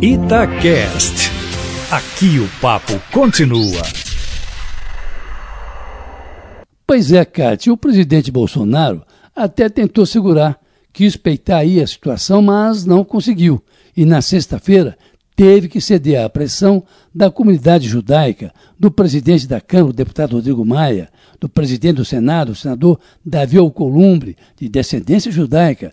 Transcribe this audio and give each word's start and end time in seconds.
Itacast. 0.00 1.30
Aqui 1.90 2.38
o 2.38 2.48
papo 2.60 2.92
continua. 3.10 3.82
Pois 6.86 7.10
é, 7.10 7.24
Cátia, 7.24 7.72
o 7.72 7.76
presidente 7.76 8.30
Bolsonaro 8.30 9.02
até 9.34 9.68
tentou 9.68 10.04
segurar, 10.04 10.60
quis 10.92 11.16
peitar 11.16 11.60
aí 11.60 11.80
a 11.80 11.86
situação, 11.86 12.42
mas 12.42 12.84
não 12.84 13.02
conseguiu. 13.02 13.62
E 13.96 14.04
na 14.04 14.20
sexta-feira 14.20 14.98
teve 15.34 15.66
que 15.66 15.80
ceder 15.80 16.22
à 16.22 16.28
pressão 16.28 16.84
da 17.14 17.30
comunidade 17.30 17.88
judaica, 17.88 18.52
do 18.78 18.90
presidente 18.90 19.46
da 19.46 19.60
Câmara, 19.60 19.90
o 19.90 19.94
deputado 19.94 20.36
Rodrigo 20.36 20.64
Maia, 20.64 21.08
do 21.40 21.48
presidente 21.48 21.96
do 21.96 22.04
Senado, 22.04 22.52
o 22.52 22.54
senador 22.54 23.00
Davi 23.24 23.58
Alcolumbre, 23.58 24.36
de 24.58 24.68
descendência 24.68 25.32
judaica, 25.32 25.92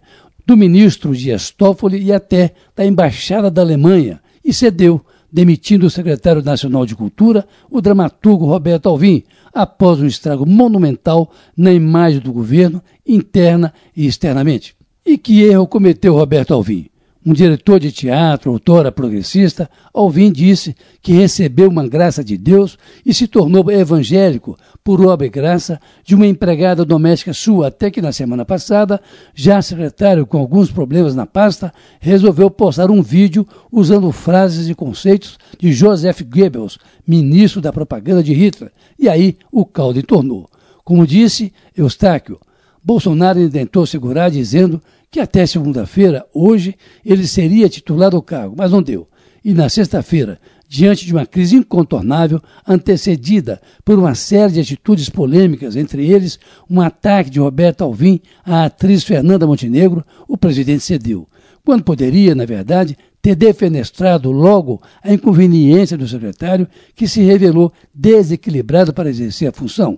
do 0.54 0.58
ministro 0.58 1.16
Dias 1.16 1.50
Toffoli 1.50 2.00
e 2.04 2.14
até 2.14 2.54
da 2.76 2.86
embaixada 2.86 3.50
da 3.50 3.64
Alemanha, 3.64 4.22
e 4.46 4.54
cedeu, 4.54 5.04
demitindo 5.32 5.88
o 5.88 5.90
secretário 5.90 6.44
nacional 6.44 6.86
de 6.86 6.96
Cultura, 6.96 7.48
o 7.72 7.82
dramaturgo 7.82 8.46
Roberto 8.46 8.88
Alvim, 8.88 9.24
após 9.52 10.00
um 10.00 10.06
estrago 10.06 10.46
monumental 10.46 11.32
na 11.58 11.74
imagem 11.74 12.20
do 12.20 12.32
governo, 12.32 12.84
interna 13.04 13.74
e 13.98 14.06
externamente. 14.06 14.76
E 15.04 15.18
que 15.18 15.42
erro 15.42 15.66
cometeu 15.66 16.14
Roberto 16.14 16.54
Alvim? 16.54 16.88
Um 17.26 17.32
diretor 17.32 17.80
de 17.80 17.90
teatro, 17.90 18.52
autora 18.52 18.92
progressista, 18.92 19.70
Alvim 19.94 20.30
disse 20.30 20.76
que 21.02 21.14
recebeu 21.14 21.70
uma 21.70 21.88
graça 21.88 22.22
de 22.22 22.38
Deus 22.38 22.78
e 23.06 23.14
se 23.14 23.28
tornou 23.28 23.72
evangélico 23.72 24.58
por 24.84 25.00
obra 25.06 25.26
e 25.26 25.30
graça 25.30 25.80
de 26.04 26.16
uma 26.16 26.28
empregada 26.28 26.84
doméstica 26.84 27.34
sua, 27.34 27.68
até 27.68 27.90
que 27.90 28.02
na 28.02 28.12
semana 28.12 28.44
passada, 28.44 29.00
já 29.34 29.62
secretário 29.62 30.26
com 30.26 30.38
alguns 30.38 30.70
problemas 30.70 31.16
na 31.16 31.26
pasta, 31.26 31.74
resolveu 32.02 32.52
postar 32.52 32.92
um 32.92 33.02
vídeo 33.02 33.48
usando 33.72 34.12
frases 34.12 34.68
e 34.68 34.76
conceitos 34.76 35.40
de 35.58 35.72
Joseph 35.72 36.22
Goebbels, 36.24 36.78
ministro 37.08 37.62
da 37.62 37.72
propaganda 37.72 38.22
de 38.22 38.34
Hitler, 38.34 38.70
e 39.00 39.08
aí 39.08 39.38
o 39.50 39.66
caldo 39.66 39.98
entornou. 39.98 40.50
Como 40.84 41.08
disse 41.08 41.54
Eustáquio, 41.78 42.38
Bolsonaro 42.84 43.50
tentou 43.50 43.86
segurar 43.86 44.30
dizendo 44.30 44.82
que 45.10 45.20
até 45.20 45.46
segunda-feira, 45.46 46.26
hoje, 46.34 46.76
ele 47.06 47.28
seria 47.28 47.70
titular 47.70 48.10
do 48.10 48.22
cargo, 48.22 48.56
mas 48.58 48.72
não 48.72 48.82
deu. 48.82 49.08
E 49.46 49.54
na 49.54 49.70
sexta-feira, 49.70 50.40
diante 50.68 51.06
de 51.06 51.14
uma 51.14 51.26
crise 51.26 51.56
incontornável, 51.56 52.42
antecedida 52.68 53.62
por 53.86 54.00
uma 54.00 54.16
série 54.16 54.54
de 54.54 54.60
atitudes 54.60 55.10
polêmicas, 55.10 55.76
entre 55.76 56.10
eles 56.10 56.40
um 56.70 56.82
ataque 56.82 57.30
de 57.30 57.40
Roberto 57.40 57.84
Alvim 57.84 58.20
à 58.44 58.66
atriz 58.66 59.04
Fernanda 59.04 59.46
Montenegro, 59.46 60.04
o 60.28 60.36
presidente 60.36 60.84
cedeu. 60.84 61.28
Quando 61.64 61.84
poderia, 61.84 62.34
na 62.34 62.46
verdade, 62.46 62.98
ter 63.22 63.36
defenestrado 63.36 64.32
logo 64.32 64.82
a 65.02 65.14
inconveniência 65.14 65.98
do 65.98 66.08
secretário, 66.08 66.68
que 66.96 67.08
se 67.08 67.22
revelou 67.22 67.72
desequilibrado 67.94 68.94
para 68.94 69.10
exercer 69.10 69.48
a 69.48 69.54
função. 69.54 69.98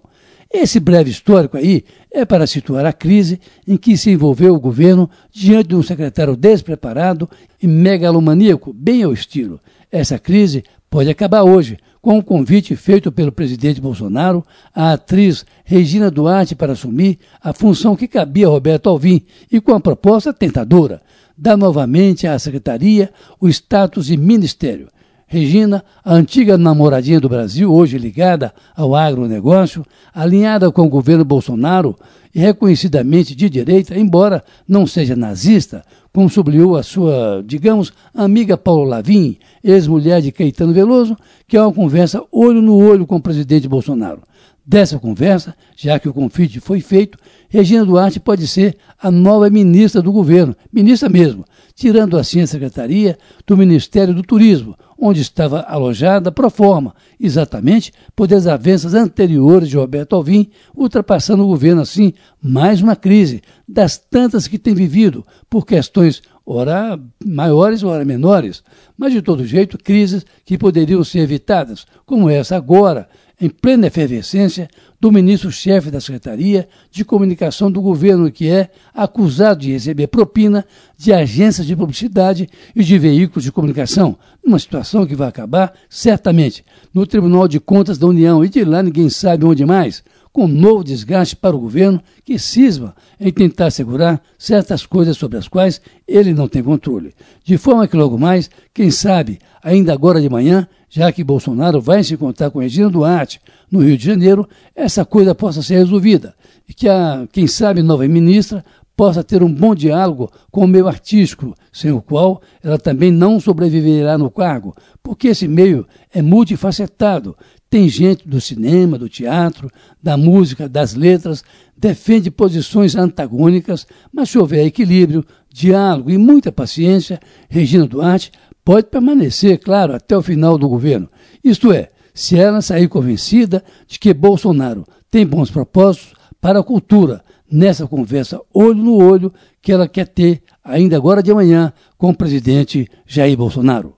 Esse 0.58 0.80
breve 0.80 1.12
histórico 1.12 1.58
aí 1.58 1.84
é 2.10 2.24
para 2.24 2.48
situar 2.48 2.86
a 2.86 2.94
crise 2.94 3.42
em 3.68 3.76
que 3.76 3.98
se 3.98 4.10
envolveu 4.10 4.56
o 4.56 4.60
governo 4.60 5.10
diante 5.30 5.68
de 5.68 5.76
um 5.76 5.84
secretário 5.84 6.34
despreparado 6.34 7.30
e 7.62 7.68
megalomaníaco, 7.68 8.72
bem 8.72 9.04
ao 9.04 9.12
estilo. 9.12 9.60
Essa 9.92 10.18
crise 10.18 10.64
pode 10.90 11.10
acabar 11.10 11.44
hoje, 11.44 11.78
com 12.02 12.14
o 12.14 12.20
um 12.20 12.22
convite 12.22 12.74
feito 12.78 13.12
pelo 13.12 13.34
presidente 13.34 13.82
Bolsonaro 13.82 14.46
à 14.74 14.94
atriz 14.94 15.46
Regina 15.66 16.10
Duarte 16.10 16.56
para 16.56 16.72
assumir 16.72 17.20
a 17.42 17.52
função 17.52 17.94
que 17.94 18.08
cabia 18.08 18.48
a 18.48 18.52
Roberto 18.52 18.88
Alvim 18.88 19.24
e 19.52 19.60
com 19.60 19.74
a 19.74 19.80
proposta 19.82 20.32
tentadora, 20.32 21.02
dar 21.38 21.58
novamente 21.58 22.28
à 22.28 22.40
secretaria 22.40 23.12
o 23.42 23.50
status 23.50 24.06
de 24.06 24.16
ministério. 24.16 24.88
Regina, 25.28 25.84
a 26.04 26.14
antiga 26.14 26.56
namoradinha 26.56 27.20
do 27.20 27.28
Brasil, 27.28 27.74
hoje 27.74 27.98
ligada 27.98 28.54
ao 28.76 28.96
agronegócio, 28.96 29.84
alinhada 30.14 30.72
com 30.72 30.84
o 30.84 30.90
governo 30.90 31.26
Bolsonaro 31.26 31.96
e 32.34 32.40
reconhecidamente 32.40 33.34
de 33.34 33.50
direita, 33.50 33.98
embora 33.98 34.44
não 34.68 34.86
seja 34.86 35.16
nazista, 35.16 35.84
como 36.14 36.30
sublinhou 36.30 36.78
a 36.78 36.84
sua, 36.84 37.44
digamos, 37.46 37.92
amiga 38.14 38.56
Paulo 38.56 38.84
Lavim, 38.84 39.38
ex-mulher 39.64 40.22
de 40.22 40.32
Caetano 40.32 40.74
Veloso, 40.74 41.18
que 41.48 41.58
é 41.58 41.62
uma 41.62 41.74
conversa 41.74 42.22
olho 42.32 42.62
no 42.62 42.78
olho 42.78 43.08
com 43.08 43.16
o 43.16 43.22
presidente 43.22 43.68
Bolsonaro. 43.68 44.22
Dessa 44.68 44.98
conversa, 44.98 45.56
já 45.76 46.00
que 46.00 46.10
o 46.10 46.14
convite 46.14 46.60
foi 46.60 46.82
feito, 46.82 47.20
Regina 47.48 47.86
Duarte 47.86 48.20
pode 48.20 48.48
ser 48.48 48.76
a 49.00 49.12
nova 49.12 49.48
ministra 49.48 50.02
do 50.02 50.12
governo, 50.12 50.56
ministra 50.74 51.08
mesmo, 51.08 51.46
tirando 51.76 52.18
assim 52.18 52.42
a 52.42 52.48
secretaria 52.48 53.16
do 53.46 53.56
Ministério 53.56 54.12
do 54.12 54.24
Turismo, 54.24 54.76
onde 54.98 55.22
estava 55.22 55.62
alojada 55.62 56.32
pro 56.32 56.50
forma, 56.50 56.96
exatamente 57.20 57.94
por 58.16 58.26
desavenças 58.26 58.96
anteriores 58.96 59.70
de 59.70 59.78
Roberto 59.78 60.16
Alvim, 60.16 60.50
ultrapassando 60.76 61.44
o 61.44 61.48
governo 61.48 61.82
assim 61.82 62.14
mais 62.42 62.82
uma 62.82 62.96
crise, 62.96 63.44
das 63.68 64.00
tantas 64.00 64.48
que 64.48 64.58
tem 64.58 64.74
vivido, 64.74 65.24
por 65.48 65.64
questões 65.64 66.24
ora 66.46 67.00
maiores, 67.24 67.84
ora 67.84 68.04
menores, 68.04 68.64
mas 68.98 69.14
de 69.14 69.22
todo 69.22 69.46
jeito 69.46 69.78
crises 69.78 70.26
que 70.44 70.58
poderiam 70.58 71.04
ser 71.04 71.20
evitadas, 71.20 71.86
como 72.06 72.30
essa 72.30 72.56
agora, 72.56 73.08
em 73.40 73.50
plena 73.50 73.88
efervescência, 73.88 74.70
do 75.00 75.12
ministro-chefe 75.12 75.92
da 75.92 76.00
Secretaria 76.00 76.68
de 76.90 77.06
Comunicação 77.06 77.70
do 77.70 77.82
governo, 77.82 78.32
que 78.32 78.50
é 78.50 78.70
acusado 78.94 79.60
de 79.60 79.72
receber 79.72 80.08
propina 80.08 80.66
de 80.98 81.14
agências 81.14 81.68
de 81.68 81.76
publicidade 81.76 82.50
e 82.76 82.84
de 82.84 82.98
veículos 82.98 83.44
de 83.44 83.52
comunicação, 83.52 84.18
numa 84.44 84.58
situação 84.58 85.06
que 85.06 85.16
vai 85.16 85.28
acabar, 85.28 85.74
certamente, 85.90 86.64
no 86.94 87.06
Tribunal 87.06 87.48
de 87.48 87.60
Contas 87.60 87.98
da 87.98 88.08
União. 88.08 88.44
E 88.44 88.50
de 88.50 88.64
lá 88.64 88.82
ninguém 88.82 89.10
sabe 89.10 89.46
onde 89.46 89.66
mais, 89.66 90.04
com 90.36 90.50
novo 90.50 90.84
desgaste 90.84 91.34
para 91.34 91.56
o 91.56 91.60
governo 91.60 92.04
que 92.26 92.38
cisma 92.38 92.94
em 93.18 93.32
tentar 93.32 93.72
segurar 93.72 94.22
certas 94.38 94.86
coisas 94.86 95.16
sobre 95.16 95.38
as 95.38 95.48
quais 95.48 95.80
ele 96.06 96.34
não 96.34 96.46
tem 96.46 96.62
controle. 96.62 97.14
De 97.42 97.58
forma 97.58 97.88
que 97.88 97.96
logo 97.96 98.18
mais, 98.18 98.50
quem 98.74 98.92
sabe, 98.92 99.40
ainda 99.64 99.94
agora 99.94 100.20
de 100.20 100.30
manhã, 100.30 100.68
já 100.90 101.10
que 101.10 101.24
Bolsonaro 101.24 101.80
vai 101.80 102.04
se 102.04 102.16
encontrar 102.16 102.52
com 102.52 102.60
Regina 102.60 102.90
Duarte 102.90 103.40
no 103.72 103.80
Rio 103.80 103.98
de 103.98 104.04
Janeiro, 104.04 104.46
essa 104.76 105.06
coisa 105.06 105.34
possa 105.34 105.62
ser 105.62 105.76
resolvida 105.76 106.36
e 106.68 106.74
que 106.74 106.90
a, 106.90 107.26
quem 107.32 107.48
sabe, 107.48 107.82
nova 107.82 108.06
ministra 108.06 108.62
possa 108.96 109.24
ter 109.24 109.44
um 109.44 109.54
bom 109.54 109.76
diálogo 109.76 110.32
com 110.50 110.66
o 110.66 110.68
meio 110.68 110.88
artístico, 110.88 111.54
sem 111.72 111.92
o 111.92 112.02
qual 112.02 112.42
ela 112.64 112.78
também 112.78 113.12
não 113.12 113.40
sobreviverá 113.40 114.18
no 114.18 114.32
cargo, 114.32 114.76
porque 115.04 115.30
esse 115.30 115.48
meio 115.48 115.86
é 116.14 116.22
multifacetado. 116.22 117.36
Tem 117.76 117.90
gente 117.90 118.26
do 118.26 118.40
cinema, 118.40 118.98
do 118.98 119.10
teatro, 119.10 119.70
da 120.02 120.16
música, 120.16 120.70
das 120.70 120.94
letras, 120.94 121.44
defende 121.76 122.32
posições 122.32 122.96
antagônicas, 122.96 123.86
mas 124.14 124.30
se 124.30 124.38
houver 124.38 124.66
equilíbrio, 124.66 125.26
diálogo 125.52 126.10
e 126.10 126.18
muita 126.18 126.54
paciência, 126.54 127.20
Regina 127.50 127.86
Duarte 127.86 128.32
pode 128.64 128.88
permanecer, 128.88 129.60
claro, 129.60 129.94
até 129.94 130.16
o 130.16 130.22
final 130.22 130.58
do 130.58 130.70
governo. 130.70 131.10
Isto 131.44 131.74
é, 131.74 131.90
se 132.14 132.40
ela 132.40 132.62
sair 132.62 132.88
convencida 132.88 133.62
de 133.86 134.00
que 134.00 134.14
Bolsonaro 134.14 134.86
tem 135.12 135.28
bons 135.28 135.52
propósitos 135.52 136.14
para 136.40 136.60
a 136.60 136.64
cultura, 136.64 137.26
nessa 137.52 137.86
conversa 137.86 138.40
olho 138.54 138.82
no 138.82 138.96
olho 138.96 139.34
que 139.62 139.74
ela 139.74 139.86
quer 139.86 140.08
ter 140.08 140.44
ainda 140.64 140.96
agora 140.96 141.22
de 141.22 141.34
manhã 141.34 141.74
com 141.98 142.12
o 142.12 142.16
presidente 142.16 142.90
Jair 143.06 143.36
Bolsonaro. 143.36 143.98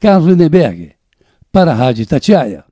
Carlos 0.00 0.28
Lindenberg, 0.28 0.94
para 1.52 1.70
a 1.70 1.74
Rádio 1.76 2.04
Tatiaia. 2.06 2.64